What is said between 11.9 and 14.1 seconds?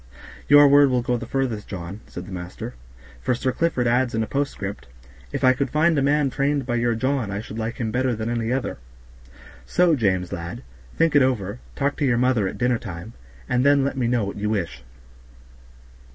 to your mother at dinner time, and then let me